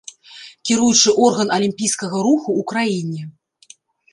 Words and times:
Кіруючы 0.69 1.13
орган 1.27 1.53
алімпійскага 1.57 2.17
руху 2.29 2.49
ў 2.59 2.61
краіне. 2.73 3.21